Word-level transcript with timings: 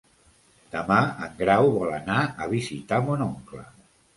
Demà 0.75 0.97
en 1.27 1.35
Grau 1.43 1.69
vol 1.75 1.93
anar 1.99 2.25
a 2.47 2.51
visitar 2.55 3.03
mon 3.11 3.25
oncle. 3.31 3.67